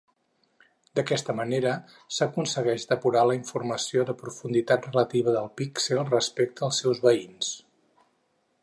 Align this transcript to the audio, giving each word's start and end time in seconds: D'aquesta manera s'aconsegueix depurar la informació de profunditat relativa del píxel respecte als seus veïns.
D'aquesta 0.99 1.35
manera 1.39 1.73
s'aconsegueix 2.15 2.85
depurar 2.93 3.23
la 3.33 3.37
informació 3.41 4.07
de 4.09 4.17
profunditat 4.23 4.89
relativa 4.91 5.37
del 5.39 5.53
píxel 5.63 6.05
respecte 6.11 6.69
als 6.71 6.83
seus 6.85 7.05
veïns. 7.09 7.55